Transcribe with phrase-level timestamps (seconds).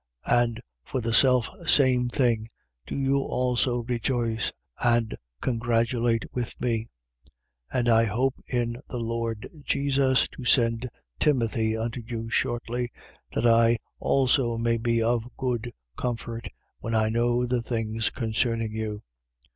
[0.25, 0.41] 2:18.
[0.43, 2.47] And for the selfsame thing,
[2.87, 4.51] do you also rejoice
[4.83, 6.89] and congratulate with me.
[7.71, 7.77] 2:19.
[7.79, 12.91] And I hope in the Lord Jesus to send Timothy unto you shortly,
[13.33, 16.47] that I also may be of good comfort,
[16.79, 19.03] when I know the things concerning you.